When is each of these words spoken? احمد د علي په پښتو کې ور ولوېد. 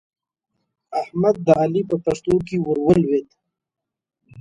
احمد 1.01 1.35
د 1.45 1.47
علي 1.61 1.81
په 1.89 1.95
پښتو 2.05 2.35
کې 2.47 2.57
ور 2.65 2.77
ولوېد. 2.83 3.27